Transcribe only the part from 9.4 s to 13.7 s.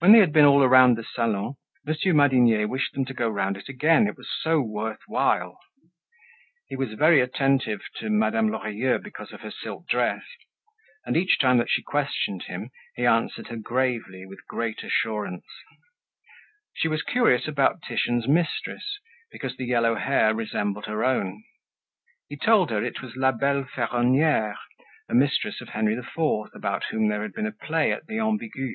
her silk dress; and each time that she questioned him he answered her